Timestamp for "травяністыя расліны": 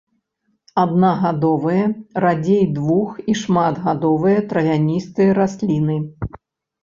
4.53-5.97